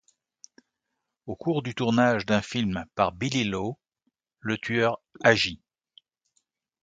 [1.27, 3.77] Au cours du tournage d'un film par Billy Lo,
[4.39, 5.61] le tueur agit.